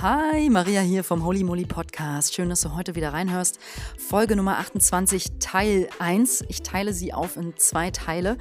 [0.00, 2.32] Hi, Maria hier vom Holy Moly Podcast.
[2.32, 3.58] Schön, dass du heute wieder reinhörst.
[3.98, 6.44] Folge Nummer 28, Teil 1.
[6.46, 8.38] Ich teile sie auf in zwei Teile.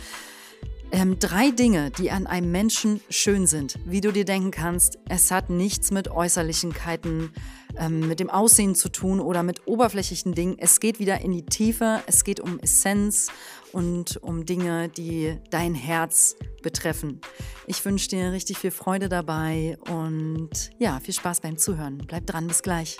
[0.92, 3.78] Ähm, drei Dinge, die an einem Menschen schön sind.
[3.86, 7.32] Wie du dir denken kannst, es hat nichts mit Äußerlichkeiten,
[7.78, 10.56] ähm, mit dem Aussehen zu tun oder mit oberflächlichen Dingen.
[10.58, 13.30] Es geht wieder in die Tiefe, es geht um Essenz
[13.74, 17.20] und um Dinge, die dein Herz betreffen.
[17.66, 21.98] Ich wünsche dir richtig viel Freude dabei und ja, viel Spaß beim Zuhören.
[22.08, 22.98] Bleib dran, bis gleich.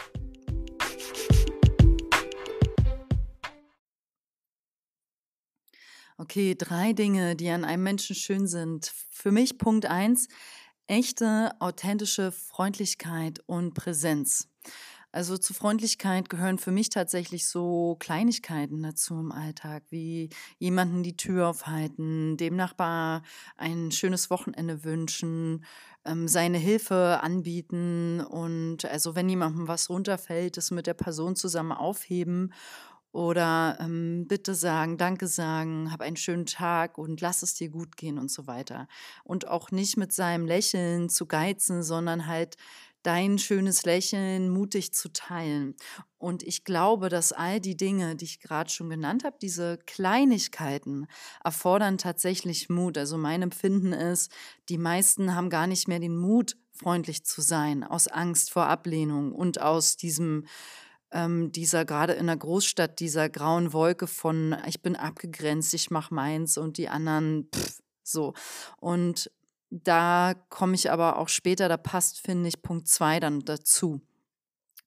[6.20, 8.92] Okay, drei Dinge, die an einem Menschen schön sind.
[9.12, 10.28] Für mich Punkt eins,
[10.88, 14.50] echte, authentische Freundlichkeit und Präsenz.
[15.12, 21.16] Also zu Freundlichkeit gehören für mich tatsächlich so Kleinigkeiten dazu im Alltag, wie jemanden die
[21.18, 23.22] Tür aufhalten, dem Nachbar
[23.56, 25.66] ein schönes Wochenende wünschen,
[26.04, 31.72] ähm, seine Hilfe anbieten und also wenn jemandem was runterfällt, das mit der Person zusammen
[31.72, 32.54] aufheben
[33.18, 37.98] oder ähm, bitte sagen, danke sagen, hab einen schönen Tag und lass es dir gut
[37.98, 38.88] gehen und so weiter.
[39.24, 42.58] Und auch nicht mit seinem Lächeln zu geizen, sondern halt
[43.02, 45.76] dein schönes Lächeln mutig zu teilen.
[46.20, 51.08] Und ich glaube, dass all die Dinge, die ich gerade schon genannt habe, diese Kleinigkeiten,
[51.44, 53.00] erfordern tatsächlich Mut.
[53.00, 54.32] Also mein Empfinden ist,
[54.70, 59.32] die meisten haben gar nicht mehr den Mut, freundlich zu sein, aus Angst vor Ablehnung
[59.32, 60.46] und aus diesem
[61.12, 66.14] ähm, dieser gerade in der Großstadt, dieser grauen Wolke von ich bin abgegrenzt, ich mache
[66.14, 68.34] meins und die anderen pff, so.
[68.80, 69.32] Und
[69.70, 74.02] da komme ich aber auch später, da passt, finde ich, Punkt zwei dann dazu.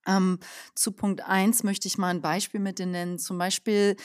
[0.06, 0.38] Ähm,
[0.74, 3.18] zu Punkt eins möchte ich mal ein Beispiel mit dir nennen.
[3.18, 3.96] Zum Beispiel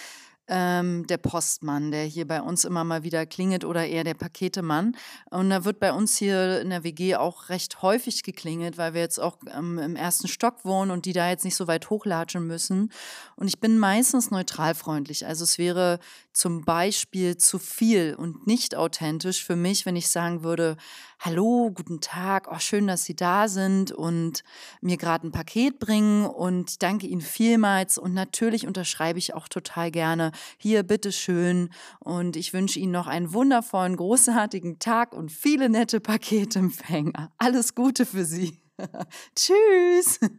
[0.47, 4.95] ähm, der Postmann, der hier bei uns immer mal wieder klingelt oder eher der Paketemann.
[5.29, 9.01] Und da wird bei uns hier in der WG auch recht häufig geklingelt, weil wir
[9.01, 12.45] jetzt auch ähm, im ersten Stock wohnen und die da jetzt nicht so weit hochlatschen
[12.45, 12.91] müssen.
[13.35, 15.25] Und ich bin meistens neutral freundlich.
[15.25, 15.99] Also es wäre
[16.35, 20.75] zum Beispiel zu viel und nicht authentisch für mich, wenn ich sagen würde,
[21.17, 24.43] hallo, guten Tag, oh, schön, dass Sie da sind und
[24.81, 29.47] mir gerade ein Paket bringen und ich danke Ihnen vielmals und natürlich unterschreibe ich auch
[29.47, 31.69] total gerne, hier, bitteschön
[31.99, 37.31] und ich wünsche Ihnen noch einen wundervollen, großartigen Tag und viele nette Paketempfänger.
[37.37, 38.64] Alles Gute für Sie.
[39.35, 40.19] Tschüss.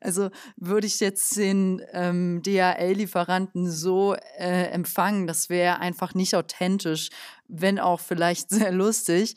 [0.00, 7.10] Also würde ich jetzt den ähm, DHL-Lieferanten so äh, empfangen, das wäre einfach nicht authentisch,
[7.48, 9.36] wenn auch vielleicht sehr lustig.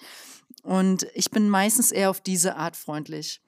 [0.64, 3.42] Und ich bin meistens eher auf diese Art freundlich.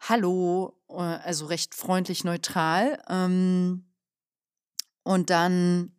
[0.00, 3.02] Hallo, äh, also recht freundlich neutral.
[3.08, 3.84] Ähm,
[5.02, 5.92] und dann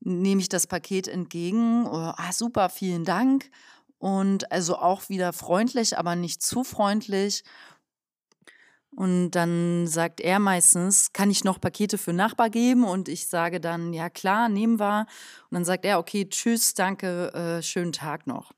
[0.00, 1.86] nehme ich das Paket entgegen.
[1.86, 3.50] Oh, ah, super, vielen Dank.
[4.04, 7.42] Und also auch wieder freundlich, aber nicht zu freundlich.
[8.90, 12.84] Und dann sagt er meistens, kann ich noch Pakete für Nachbar geben?
[12.84, 15.06] Und ich sage dann, ja klar, nehmen wir.
[15.48, 18.52] Und dann sagt er, okay, tschüss, danke, äh, schönen Tag noch.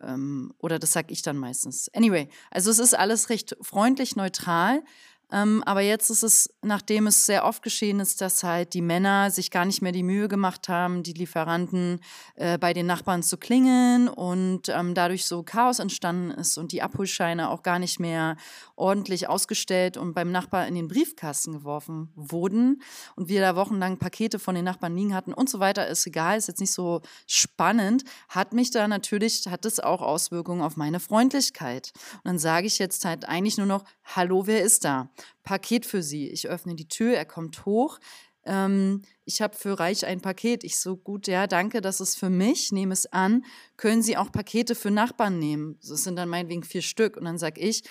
[0.00, 1.90] Ähm, oder das sage ich dann meistens.
[1.92, 4.82] Anyway, also es ist alles recht freundlich, neutral.
[5.32, 9.30] Ähm, aber jetzt ist es, nachdem es sehr oft geschehen ist, dass halt die Männer
[9.32, 12.00] sich gar nicht mehr die Mühe gemacht haben, die Lieferanten
[12.36, 16.80] äh, bei den Nachbarn zu klingeln und ähm, dadurch so Chaos entstanden ist und die
[16.80, 18.36] Abholscheine auch gar nicht mehr
[18.76, 22.82] ordentlich ausgestellt und beim Nachbar in den Briefkasten geworfen wurden
[23.16, 26.38] und wir da wochenlang Pakete von den Nachbarn liegen hatten und so weiter, ist egal,
[26.38, 31.00] ist jetzt nicht so spannend, hat mich da natürlich, hat es auch Auswirkungen auf meine
[31.00, 31.92] Freundlichkeit.
[32.16, 35.10] Und dann sage ich jetzt halt eigentlich nur noch, hallo, wer ist da?
[35.42, 36.28] Paket für Sie.
[36.28, 37.98] Ich öffne die Tür, er kommt hoch.
[38.44, 40.64] Ähm, ich habe für Reich ein Paket.
[40.64, 43.44] Ich so, gut, ja, danke, das ist für mich, nehme es an.
[43.76, 45.78] Können Sie auch Pakete für Nachbarn nehmen?
[45.86, 47.16] Das sind dann meinetwegen vier Stück.
[47.16, 47.82] Und dann sage ich,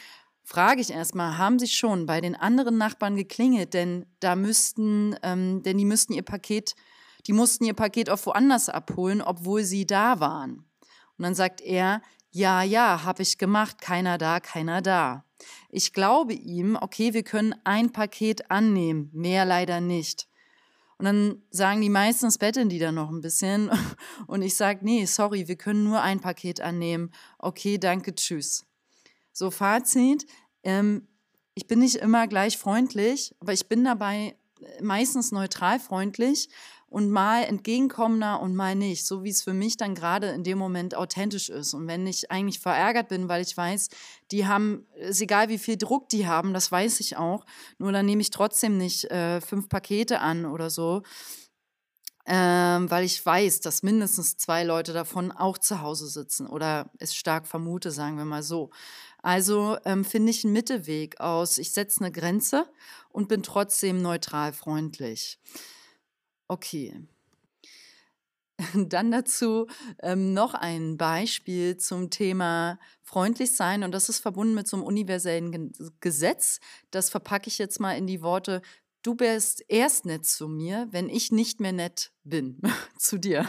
[0.44, 3.74] frage ich erstmal, haben Sie schon bei den anderen Nachbarn geklingelt?
[3.74, 6.76] Denn da müssten, ähm, denn die müssten ihr Paket,
[7.28, 10.66] die mussten ihr Paket auch woanders abholen, obwohl sie da waren.
[11.18, 12.02] Und dann sagt er,
[12.36, 15.24] ja, ja, habe ich gemacht, keiner da, keiner da.
[15.70, 20.28] Ich glaube ihm, okay, wir können ein Paket annehmen, mehr leider nicht.
[20.98, 23.72] Und dann sagen die meisten, das betteln die dann noch ein bisschen.
[24.28, 27.14] Und ich sage, nee, sorry, wir können nur ein Paket annehmen.
[27.40, 28.66] Okay, danke, tschüss.
[29.32, 30.26] So, Fazit.
[30.64, 31.08] Ähm,
[31.54, 34.36] ich bin nicht immer gleich freundlich, aber ich bin dabei
[34.82, 36.50] meistens neutral freundlich
[36.96, 40.58] und mal entgegenkommender und mal nicht, so wie es für mich dann gerade in dem
[40.58, 41.74] Moment authentisch ist.
[41.74, 43.90] Und wenn ich eigentlich verärgert bin, weil ich weiß,
[44.32, 47.46] die haben, ist egal wie viel Druck die haben, das weiß ich auch,
[47.80, 51.04] nur dann nehme ich trotzdem nicht äh, fünf Pakete an oder so.
[52.28, 57.14] ähm, weil ich weiß, dass mindestens zwei Leute davon auch zu Hause sitzen oder es
[57.14, 58.70] stark vermute, sagen wir mal so.
[59.22, 61.58] Also ähm, finde ich einen Mittelweg aus.
[61.58, 62.68] Ich setze eine Grenze
[63.10, 65.40] und bin trotzdem neutral freundlich.
[66.50, 66.94] Okay.
[68.74, 69.68] Dann dazu
[70.02, 74.86] ähm, noch ein Beispiel zum Thema freundlich sein und das ist verbunden mit so einem
[74.86, 76.60] universellen Gesetz.
[76.92, 78.62] Das verpacke ich jetzt mal in die Worte
[79.06, 82.60] du bist erst nett zu mir, wenn ich nicht mehr nett bin
[82.98, 83.46] zu dir.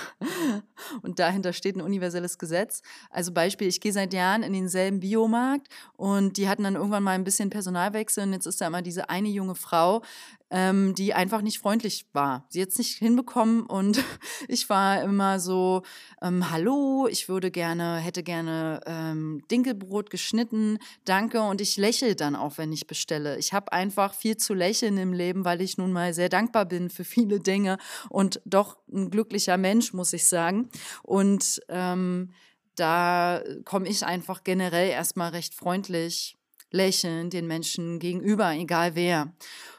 [1.03, 2.83] Und dahinter steht ein universelles Gesetz.
[3.11, 7.13] Also Beispiel, ich gehe seit Jahren in denselben Biomarkt und die hatten dann irgendwann mal
[7.13, 10.03] ein bisschen Personalwechsel und jetzt ist da immer diese eine junge Frau,
[10.51, 12.47] ähm, die einfach nicht freundlich war.
[12.51, 14.05] Sie hat es nicht hinbekommen und
[14.49, 15.83] ich war immer so,
[16.23, 22.37] ähm, hallo, ich würde gerne, hätte gerne ähm, Dinkelbrot geschnitten, danke und ich lächle dann
[22.37, 23.39] auch, wenn ich bestelle.
[23.39, 26.91] Ich habe einfach viel zu lächeln im Leben, weil ich nun mal sehr dankbar bin
[26.91, 27.79] für viele Dinge
[28.11, 30.69] und doch ein glücklicher Mensch, muss ich sagen.
[31.03, 32.35] Und ähm,
[32.75, 36.37] da komme ich einfach generell erstmal recht freundlich
[36.71, 39.33] lächeln den Menschen gegenüber, egal wer.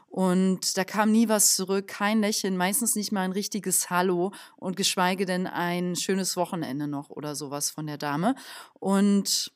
[0.10, 4.78] Und da kam nie was zurück, kein Lächeln, meistens nicht mal ein richtiges Hallo und
[4.78, 8.34] geschweige denn ein schönes Wochenende noch oder sowas von der Dame.
[8.74, 9.52] Und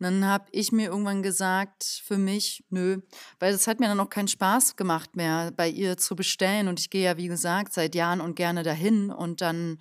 [0.00, 3.00] dann habe ich mir irgendwann gesagt, für mich, nö,
[3.40, 6.68] weil es hat mir dann auch keinen Spaß gemacht mehr, bei ihr zu bestellen.
[6.68, 9.10] Und ich gehe ja, wie gesagt, seit Jahren und gerne dahin.
[9.10, 9.78] Und dann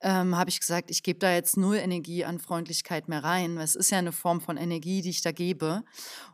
[0.00, 3.56] ähm, habe ich gesagt, ich gebe da jetzt null Energie an Freundlichkeit mehr rein.
[3.58, 5.82] Es ist ja eine Form von Energie, die ich da gebe.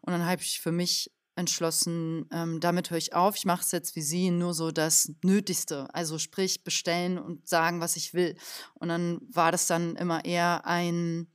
[0.02, 3.36] Und dann habe ich für mich entschlossen, ähm, damit höre ich auf.
[3.36, 5.86] Ich mache es jetzt wie Sie, nur so das Nötigste.
[5.94, 8.36] Also sprich, bestellen und sagen, was ich will.
[8.74, 11.28] Und dann war das dann immer eher ein,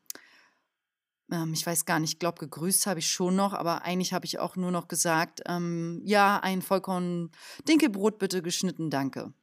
[1.34, 4.26] ähm, ich weiß gar nicht, ich glaube, gegrüßt habe ich schon noch, aber eigentlich habe
[4.26, 7.32] ich auch nur noch gesagt, ähm, ja, ein vollkommen
[7.68, 9.34] Dinkelbrot bitte geschnitten, danke.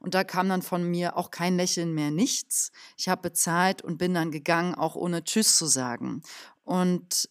[0.00, 2.72] Und da kam dann von mir auch kein Lächeln mehr, nichts.
[2.96, 6.22] Ich habe bezahlt und bin dann gegangen, auch ohne Tschüss zu sagen.
[6.64, 7.28] Und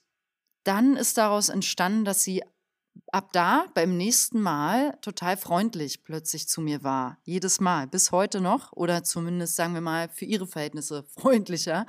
[0.63, 2.43] dann ist daraus entstanden, dass sie
[3.11, 7.17] ab da beim nächsten Mal total freundlich plötzlich zu mir war.
[7.23, 11.85] Jedes Mal, bis heute noch oder zumindest sagen wir mal für ihre Verhältnisse freundlicher.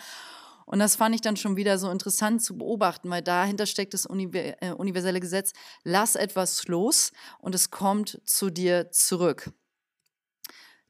[0.69, 4.05] Und das fand ich dann schon wieder so interessant zu beobachten, weil dahinter steckt das
[4.05, 9.51] äh, universelle Gesetz, lass etwas los und es kommt zu dir zurück.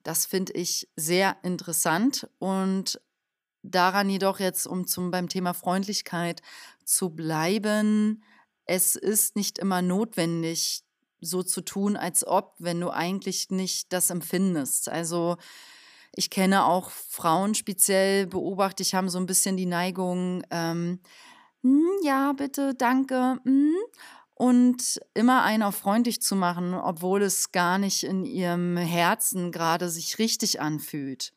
[0.03, 3.01] Das finde ich sehr interessant und
[3.63, 6.43] daran jedoch jetzt, um zum, beim Thema Freundlichkeit
[6.85, 8.25] zu bleiben,
[8.65, 10.83] es ist nicht immer notwendig,
[11.21, 14.89] so zu tun, als ob, wenn du eigentlich nicht das empfindest.
[14.89, 15.37] Also
[16.15, 21.01] ich kenne auch Frauen speziell, beobachte ich, haben so ein bisschen die Neigung, ähm,
[21.63, 23.75] hm, ja, bitte, danke, hm,
[24.35, 29.91] und immer einen auf freundlich zu machen, obwohl es gar nicht in ihrem Herzen gerade
[29.91, 31.33] sich richtig anfühlt.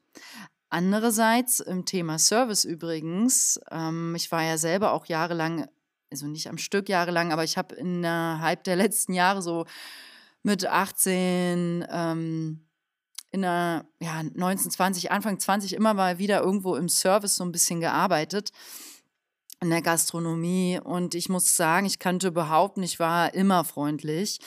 [0.69, 5.67] Andererseits im Thema Service übrigens, ähm, ich war ja selber auch jahrelang,
[6.11, 9.65] also nicht am Stück jahrelang, aber ich habe innerhalb der letzten Jahre so
[10.43, 12.61] mit 18, ähm,
[13.31, 17.51] in der ja, 19, 20, Anfang 20 immer mal wieder irgendwo im Service so ein
[17.51, 18.51] bisschen gearbeitet
[19.61, 20.79] in der Gastronomie.
[20.83, 24.39] Und ich muss sagen, ich kannte behaupten, ich war immer freundlich,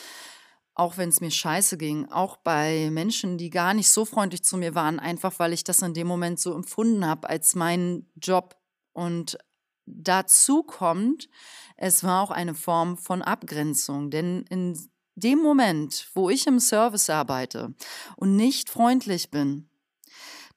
[0.75, 4.57] auch wenn es mir scheiße ging, auch bei Menschen, die gar nicht so freundlich zu
[4.57, 8.57] mir waren, einfach weil ich das in dem Moment so empfunden habe als meinen Job.
[8.91, 9.37] Und
[9.85, 11.29] dazu kommt,
[11.77, 14.77] es war auch eine Form von Abgrenzung, denn in
[15.15, 17.73] dem Moment, wo ich im Service arbeite
[18.17, 19.69] und nicht freundlich bin,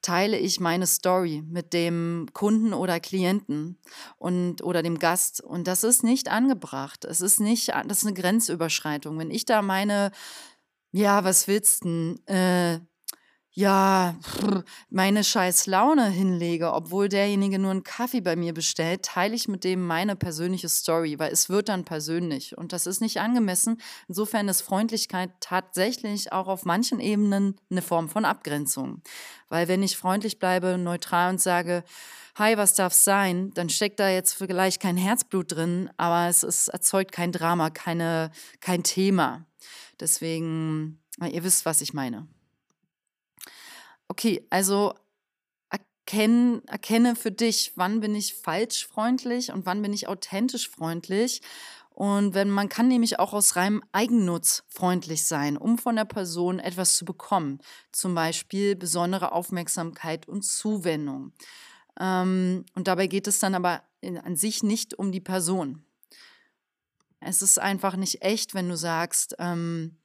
[0.02, 3.78] teile ich meine Story mit dem Kunden oder Klienten
[4.18, 7.04] und oder dem Gast und das ist nicht angebracht.
[7.04, 9.18] Es ist nicht, das ist eine Grenzüberschreitung.
[9.18, 10.12] Wenn ich da meine,
[10.92, 12.78] ja, was willst du, äh,
[13.58, 14.14] ja,
[14.88, 19.64] meine scheiß Laune hinlege, obwohl derjenige nur einen Kaffee bei mir bestellt, teile ich mit
[19.64, 23.80] dem meine persönliche Story, weil es wird dann persönlich und das ist nicht angemessen.
[24.06, 29.02] Insofern ist Freundlichkeit tatsächlich auch auf manchen Ebenen eine Form von Abgrenzung.
[29.48, 31.82] Weil wenn ich freundlich bleibe, neutral und sage,
[32.36, 36.68] hi, was darf sein, dann steckt da jetzt vielleicht kein Herzblut drin, aber es ist,
[36.68, 39.46] erzeugt kein Drama, keine, kein Thema.
[39.98, 42.28] Deswegen, ihr wisst, was ich meine.
[44.08, 44.94] Okay, also
[45.70, 51.42] erkenn, erkenne für dich, wann bin ich falsch freundlich und wann bin ich authentisch freundlich.
[51.90, 56.60] Und wenn man kann nämlich auch aus reinem Eigennutz freundlich sein, um von der Person
[56.60, 57.58] etwas zu bekommen.
[57.90, 61.32] Zum Beispiel besondere Aufmerksamkeit und Zuwendung.
[62.00, 65.84] Ähm, und dabei geht es dann aber in, an sich nicht um die Person.
[67.20, 69.96] Es ist einfach nicht echt, wenn du sagst, ähm,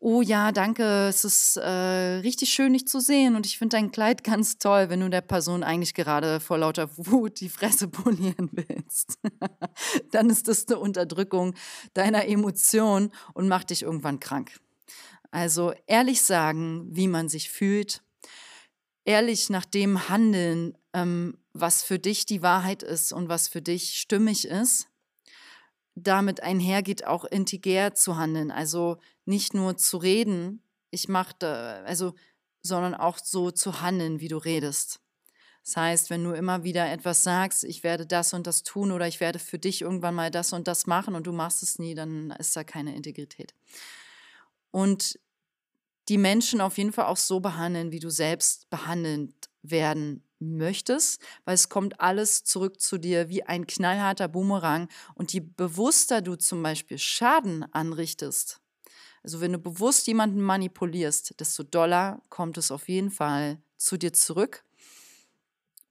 [0.00, 3.92] oh ja, danke, es ist äh, richtig schön, dich zu sehen und ich finde dein
[3.92, 8.48] Kleid ganz toll, wenn du der Person eigentlich gerade vor lauter Wut die Fresse polieren
[8.52, 9.18] willst.
[10.10, 11.54] Dann ist das eine Unterdrückung
[11.94, 14.58] deiner Emotionen und macht dich irgendwann krank.
[15.30, 18.02] Also ehrlich sagen, wie man sich fühlt,
[19.04, 23.98] ehrlich nach dem handeln, ähm, was für dich die Wahrheit ist und was für dich
[23.98, 24.89] stimmig ist
[25.94, 28.50] damit einhergeht, auch integer zu handeln.
[28.50, 31.34] Also nicht nur zu reden, ich mache,
[31.86, 32.14] also,
[32.62, 35.00] sondern auch so zu handeln, wie du redest.
[35.64, 39.06] Das heißt, wenn du immer wieder etwas sagst, ich werde das und das tun oder
[39.06, 41.94] ich werde für dich irgendwann mal das und das machen und du machst es nie,
[41.94, 43.54] dann ist da keine Integrität.
[44.70, 45.18] Und
[46.08, 51.54] die Menschen auf jeden Fall auch so behandeln, wie du selbst behandelt werden möchtest, weil
[51.54, 54.88] es kommt alles zurück zu dir wie ein knallharter Boomerang.
[55.14, 58.60] Und je bewusster du zum Beispiel Schaden anrichtest,
[59.22, 64.12] also wenn du bewusst jemanden manipulierst, desto doller kommt es auf jeden Fall zu dir
[64.12, 64.64] zurück.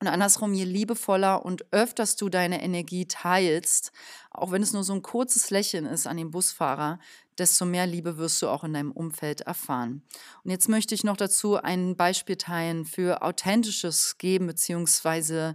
[0.01, 3.91] Und andersrum, je liebevoller und öfters du deine Energie teilst,
[4.31, 6.99] auch wenn es nur so ein kurzes Lächeln ist an den Busfahrer,
[7.39, 10.03] desto mehr Liebe wirst du auch in deinem Umfeld erfahren.
[10.43, 15.53] Und jetzt möchte ich noch dazu ein Beispiel teilen für authentisches Geben bzw.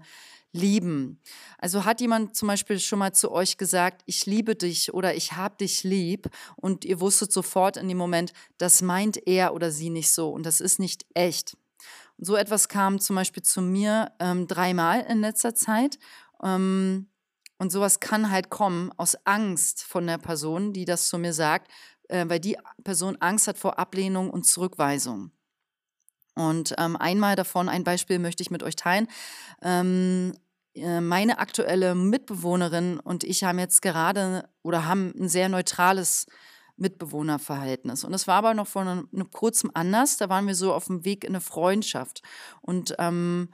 [0.53, 1.21] Lieben.
[1.59, 5.33] Also hat jemand zum Beispiel schon mal zu euch gesagt, ich liebe dich oder ich
[5.33, 9.91] hab dich lieb und ihr wusstet sofort in dem Moment, das meint er oder sie
[9.91, 11.57] nicht so und das ist nicht echt.
[12.19, 15.99] So etwas kam zum Beispiel zu mir ähm, dreimal in letzter Zeit.
[16.41, 17.09] Ähm,
[17.59, 21.71] und sowas kann halt kommen aus Angst von der Person, die das zu mir sagt,
[22.09, 25.31] äh, weil die Person Angst hat vor Ablehnung und Zurückweisung.
[26.35, 29.07] Und ähm, einmal davon, ein Beispiel möchte ich mit euch teilen.
[29.63, 30.35] Ähm,
[30.75, 36.27] äh, meine aktuelle Mitbewohnerin und ich haben jetzt gerade oder haben ein sehr neutrales
[36.77, 38.03] Mitbewohnerverhältnis.
[38.03, 40.17] Und es war aber noch vor einem, einem kurzem anders.
[40.17, 42.23] Da waren wir so auf dem Weg in eine Freundschaft.
[42.61, 43.51] Und ähm,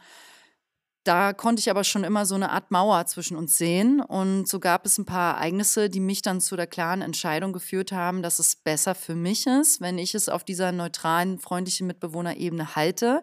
[1.04, 4.00] da konnte ich aber schon immer so eine Art Mauer zwischen uns sehen.
[4.00, 7.90] Und so gab es ein paar Ereignisse, die mich dann zu der klaren Entscheidung geführt
[7.90, 12.76] haben, dass es besser für mich ist, wenn ich es auf dieser neutralen, freundlichen Mitbewohnerebene
[12.76, 13.22] halte.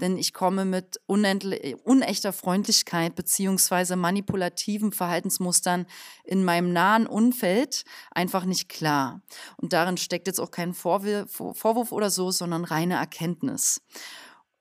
[0.00, 5.86] Denn ich komme mit unechter Freundlichkeit beziehungsweise manipulativen Verhaltensmustern
[6.24, 9.20] in meinem nahen Umfeld einfach nicht klar.
[9.58, 13.82] Und darin steckt jetzt auch kein Vorwurf oder so, sondern reine Erkenntnis.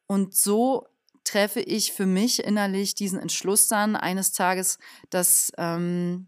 [0.05, 0.85] Und so
[1.27, 4.79] treffe ich für mich innerlich diesen Entschluss dann eines Tages,
[5.09, 6.27] dass, ähm,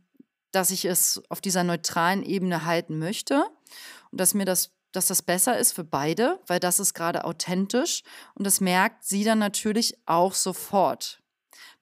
[0.52, 3.46] dass ich es auf dieser neutralen Ebene halten möchte
[4.12, 8.02] und dass mir das dass das besser ist für beide, weil das ist gerade authentisch
[8.34, 11.22] und das merkt sie dann natürlich auch sofort,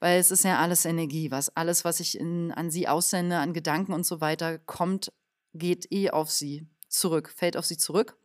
[0.02, 3.54] weil es ist ja alles Energie, was alles, was ich in, an sie aussende, an
[3.54, 5.14] Gedanken und so weiter kommt,
[5.54, 8.18] geht eh auf sie zurück, fällt auf sie zurück.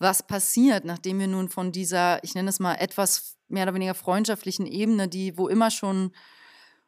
[0.00, 3.94] Was passiert, nachdem wir nun von dieser, ich nenne es mal etwas mehr oder weniger
[3.94, 6.12] freundschaftlichen Ebene, die, wo immer schon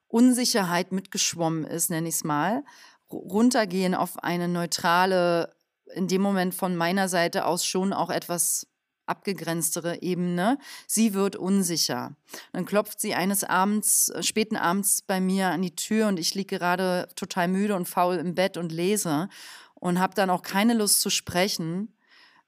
[0.08, 2.64] Unsicherheit mitgeschwommen ist, nenne ich es mal,
[3.10, 5.54] runtergehen auf eine neutrale,
[5.94, 8.66] in dem Moment von meiner Seite aus schon auch etwas
[9.04, 10.56] abgegrenztere Ebene.
[10.86, 12.16] Sie wird unsicher.
[12.54, 16.34] Dann klopft sie eines Abends, äh, späten Abends bei mir an die Tür und ich
[16.34, 19.28] liege gerade total müde und faul im Bett und lese
[19.74, 21.94] und habe dann auch keine Lust zu sprechen,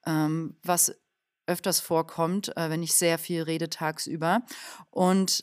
[0.06, 0.94] ähm, was
[1.46, 4.40] öfters vorkommt, äh, wenn ich sehr viel rede tagsüber
[4.90, 5.42] und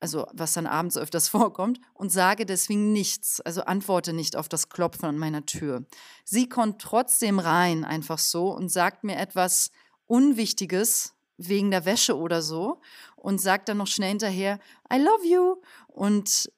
[0.00, 4.68] also was dann abends öfters vorkommt, und sage deswegen nichts, also antworte nicht auf das
[4.68, 5.84] Klopfen an meiner Tür.
[6.24, 9.70] Sie kommt trotzdem rein, einfach so, und sagt mir etwas
[10.06, 12.80] Unwichtiges wegen der Wäsche oder so
[13.16, 14.58] und sagt dann noch schnell hinterher,
[14.92, 15.56] I love you.
[15.86, 16.50] Und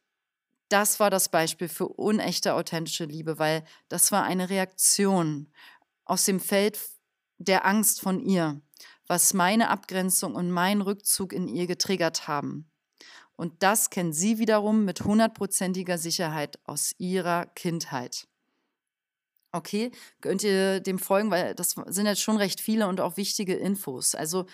[0.69, 5.53] das war das Beispiel für unechte, authentische Liebe, weil das war eine Reaktion
[6.05, 6.79] aus dem Feld
[7.41, 8.61] der Angst von ihr,
[9.07, 12.71] was meine Abgrenzung und mein Rückzug in ihr getriggert haben.
[13.35, 18.29] Und das kennt sie wiederum mit hundertprozentiger Sicherheit aus ihrer Kindheit.
[19.53, 23.55] Okay, könnt ihr dem folgen, weil das sind jetzt schon recht viele und auch wichtige
[23.55, 24.15] Infos.
[24.15, 24.47] Also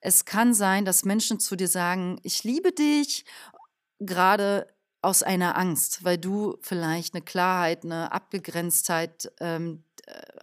[0.00, 3.24] es kann sein, dass Menschen zu dir sagen, ich liebe dich,
[3.98, 4.68] gerade
[5.02, 9.93] aus einer Angst, weil du vielleicht eine Klarheit, eine Abgegrenztheit ähm, äh,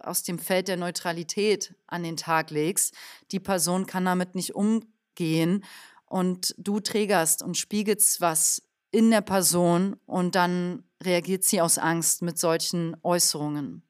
[0.06, 2.94] aus dem Feld der Neutralität an den Tag legst.
[3.30, 5.64] Die Person kann damit nicht umgehen
[6.06, 12.22] und du trägerst und spiegelst was in der Person und dann reagiert sie aus Angst
[12.22, 13.82] mit solchen Äußerungen.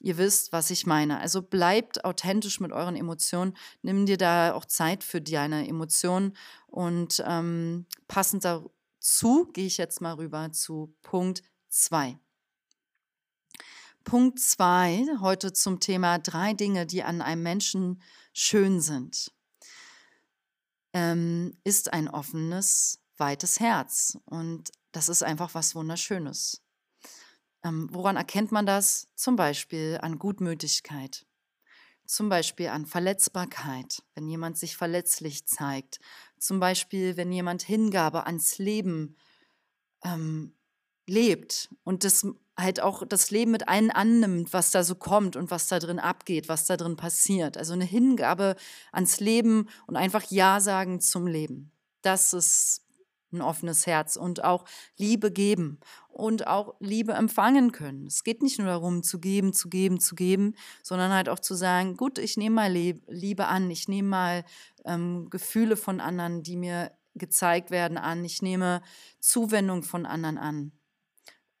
[0.00, 1.18] Ihr wisst, was ich meine.
[1.18, 3.56] Also bleibt authentisch mit euren Emotionen.
[3.82, 6.36] Nimm dir da auch Zeit für deine Emotionen
[6.68, 12.18] und ähm, passend dazu gehe ich jetzt mal rüber zu Punkt 2.
[14.08, 18.00] Punkt zwei heute zum Thema drei Dinge, die an einem Menschen
[18.32, 19.34] schön sind,
[20.94, 24.16] ähm, ist ein offenes, weites Herz.
[24.24, 26.62] Und das ist einfach was Wunderschönes.
[27.62, 29.08] Ähm, woran erkennt man das?
[29.14, 31.26] Zum Beispiel an Gutmütigkeit,
[32.06, 36.00] zum Beispiel an Verletzbarkeit, wenn jemand sich verletzlich zeigt,
[36.38, 39.16] zum Beispiel wenn jemand Hingabe ans Leben
[40.02, 40.54] ähm,
[41.06, 42.26] lebt und das
[42.58, 45.98] halt auch das Leben mit allen annimmt, was da so kommt und was da drin
[46.00, 47.56] abgeht, was da drin passiert.
[47.56, 48.56] Also eine Hingabe
[48.92, 51.70] ans Leben und einfach Ja sagen zum Leben.
[52.02, 52.84] Das ist
[53.32, 54.64] ein offenes Herz und auch
[54.96, 58.06] Liebe geben und auch Liebe empfangen können.
[58.06, 61.54] Es geht nicht nur darum, zu geben, zu geben, zu geben, sondern halt auch zu
[61.54, 64.44] sagen, gut, ich nehme mal Liebe an, ich nehme mal
[64.84, 68.80] ähm, Gefühle von anderen, die mir gezeigt werden, an, ich nehme
[69.20, 70.72] Zuwendung von anderen an.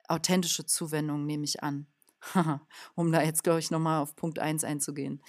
[0.08, 1.86] Authentische Zuwendung nehme ich an.
[2.94, 5.22] um da jetzt, glaube ich, nochmal auf Punkt 1 einzugehen.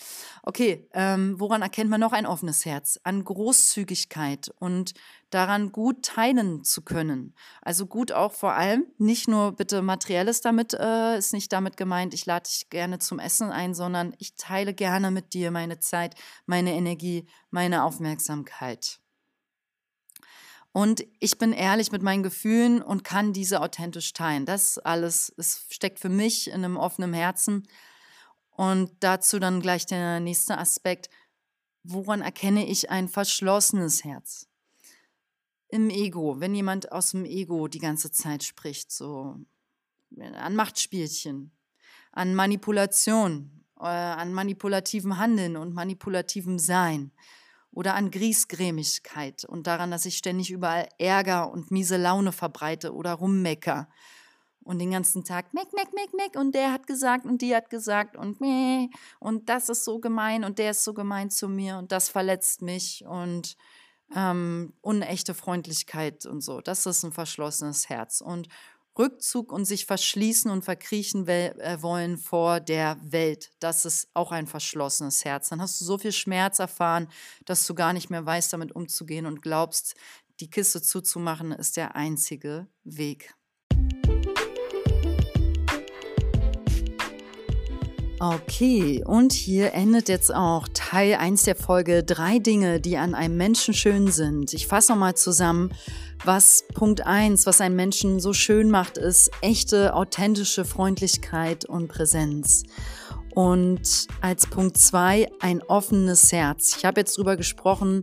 [0.43, 2.99] Okay, ähm, woran erkennt man noch ein offenes Herz?
[3.03, 4.93] An Großzügigkeit und
[5.29, 7.35] daran gut teilen zu können.
[7.61, 12.13] Also gut auch vor allem, nicht nur bitte materielles damit, äh, ist nicht damit gemeint,
[12.13, 16.15] ich lade dich gerne zum Essen ein, sondern ich teile gerne mit dir meine Zeit,
[16.45, 18.99] meine Energie, meine Aufmerksamkeit.
[20.71, 24.45] Und ich bin ehrlich mit meinen Gefühlen und kann diese authentisch teilen.
[24.45, 27.67] Das alles es steckt für mich in einem offenen Herzen.
[28.51, 31.09] Und dazu dann gleich der nächste Aspekt.
[31.83, 34.47] Woran erkenne ich ein verschlossenes Herz?
[35.69, 39.37] Im Ego, wenn jemand aus dem Ego die ganze Zeit spricht, so
[40.33, 41.51] an Machtspielchen,
[42.11, 47.11] an Manipulation, äh, an manipulativem Handeln und manipulativem Sein
[47.71, 53.13] oder an Griesgrämigkeit und daran, dass ich ständig überall Ärger und miese Laune verbreite oder
[53.13, 53.87] rummecker
[54.63, 57.69] und den ganzen Tag meck, meck, meck, meck und der hat gesagt und die hat
[57.69, 61.77] gesagt und meh und das ist so gemein und der ist so gemein zu mir
[61.77, 63.55] und das verletzt mich und
[64.15, 66.61] ähm, unechte Freundlichkeit und so.
[66.61, 68.47] Das ist ein verschlossenes Herz und
[68.99, 73.49] Rückzug und sich verschließen und verkriechen äh, wollen vor der Welt.
[73.59, 75.49] Das ist auch ein verschlossenes Herz.
[75.49, 77.07] Dann hast du so viel Schmerz erfahren,
[77.45, 79.95] dass du gar nicht mehr weißt, damit umzugehen und glaubst,
[80.41, 83.33] die Kiste zuzumachen ist der einzige Weg.
[88.21, 93.37] Okay, und hier endet jetzt auch Teil 1 der Folge Drei Dinge, die an einem
[93.37, 94.53] Menschen schön sind.
[94.53, 95.73] Ich fasse nochmal zusammen,
[96.25, 102.63] was Punkt 1, was einen Menschen so schön macht, ist echte, authentische Freundlichkeit und Präsenz.
[103.33, 106.75] Und als Punkt 2 ein offenes Herz.
[106.77, 108.01] Ich habe jetzt drüber gesprochen,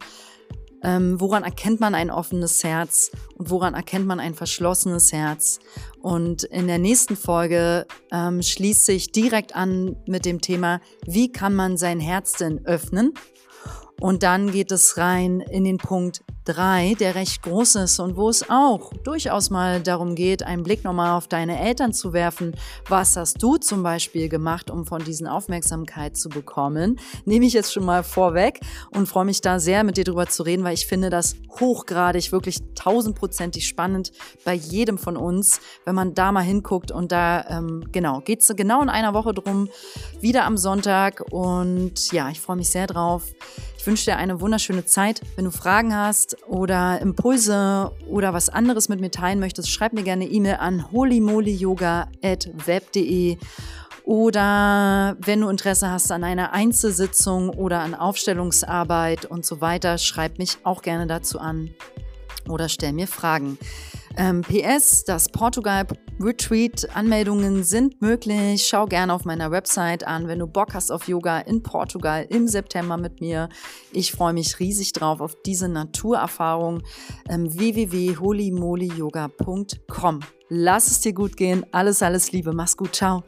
[0.83, 5.59] ähm, woran erkennt man ein offenes Herz und woran erkennt man ein verschlossenes Herz?
[6.01, 11.55] Und in der nächsten Folge ähm, schließt sich direkt an mit dem Thema, wie kann
[11.55, 13.15] man sein Herz denn öffnen?
[14.01, 18.29] Und dann geht es rein in den Punkt 3, der recht groß ist und wo
[18.29, 22.55] es auch durchaus mal darum geht, einen Blick nochmal auf deine Eltern zu werfen.
[22.89, 27.01] Was hast du zum Beispiel gemacht, um von diesen Aufmerksamkeit zu bekommen?
[27.25, 30.45] Nehme ich jetzt schon mal vorweg und freue mich da sehr, mit dir drüber zu
[30.45, 34.13] reden, weil ich finde das hochgradig, wirklich tausendprozentig spannend
[34.45, 38.53] bei jedem von uns, wenn man da mal hinguckt und da, ähm, genau, geht es
[38.57, 39.69] genau in einer Woche drum,
[40.21, 43.25] wieder am Sonntag und ja, ich freue mich sehr drauf.
[43.87, 45.21] Ich wünsche dir eine wunderschöne Zeit.
[45.37, 50.03] Wenn du Fragen hast oder Impulse oder was anderes mit mir teilen möchtest, schreib mir
[50.03, 53.37] gerne E-Mail an holymolyoga.web.de
[54.03, 60.41] oder wenn du Interesse hast an einer Einzelsitzung oder an Aufstellungsarbeit und so weiter, schreib
[60.41, 61.71] mich auch gerne dazu an
[62.49, 63.57] oder stell mir Fragen.
[64.17, 65.87] Ähm, PS, das Portugal
[66.19, 68.67] Retreat Anmeldungen sind möglich.
[68.67, 72.49] Schau gerne auf meiner Website an, wenn du Bock hast auf Yoga in Portugal im
[72.49, 73.51] September mit mir.
[73.93, 76.83] Ich freue mich riesig drauf auf diese Naturerfahrung.
[77.29, 80.21] Ähm, www.holymolyoga.com.
[80.49, 81.67] Lass es dir gut gehen.
[81.73, 82.53] Alles, alles Liebe.
[82.53, 82.97] Mach's gut.
[82.97, 83.23] Ciao.